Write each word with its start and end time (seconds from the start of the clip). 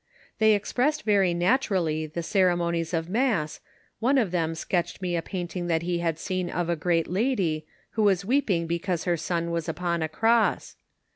They 0.39 0.53
expressed 0.55 1.03
very 1.03 1.31
naturally 1.35 2.07
the 2.07 2.23
ceremonies 2.23 2.91
of 2.91 3.07
mass, 3.07 3.59
one 3.99 4.17
of 4.17 4.31
them 4.31 4.55
sketched 4.55 4.99
me 4.99 5.15
a 5.15 5.21
painting 5.21 5.67
that 5.67 5.83
he 5.83 5.99
had 5.99 6.17
seen 6.17 6.49
of 6.49 6.69
a 6.71 6.75
great 6.75 7.07
lady, 7.07 7.67
who 7.91 8.01
was 8.01 8.25
weeping 8.25 8.65
because 8.65 9.03
her 9.03 9.15
son 9.15 9.51
was 9.51 9.69
upon 9.69 10.01
a 10.01 10.09
cross. 10.09 10.75